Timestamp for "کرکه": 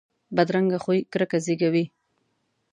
1.11-1.37